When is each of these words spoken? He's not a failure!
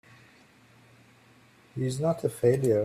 He's 1.75 1.99
not 1.99 2.23
a 2.23 2.29
failure! 2.29 2.79